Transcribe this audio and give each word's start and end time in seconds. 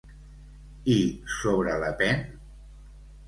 I 0.93 0.95
sobre 1.41 1.75
Le 1.83 1.91
Pen? 1.99 2.23